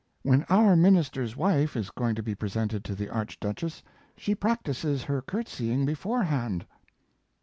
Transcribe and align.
When 0.23 0.47
our 0.49 0.75
minister's 0.75 1.37
wife 1.37 1.75
is 1.77 1.91
going 1.91 2.15
to 2.15 2.23
be 2.23 2.33
presented 2.33 2.83
to 2.85 2.95
the 2.95 3.07
Archduchess 3.07 3.83
she 4.17 4.33
practises 4.33 5.03
her 5.03 5.21
courtesying 5.21 5.85
beforehand. 5.85 6.65